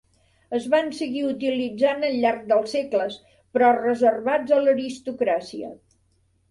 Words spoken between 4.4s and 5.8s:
a l'aristocràcia.